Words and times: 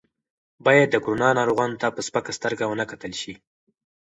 باید 0.65 0.87
د 0.91 0.95
کرونا 1.03 1.29
ناروغانو 1.39 1.79
ته 1.81 1.87
په 1.95 2.01
سپکه 2.07 2.31
سترګه 2.37 2.63
ونه 2.67 2.85
کتل 2.91 3.13
شي. 3.21 3.33